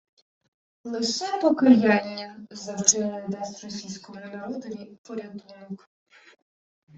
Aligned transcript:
Лише 0.83 1.37
Покаяння 1.41 2.47
за 2.53 2.75
вчинене 2.75 3.27
дасть 3.27 3.63
російському 3.63 4.19
народові 4.19 4.97
порятунок 5.03 5.89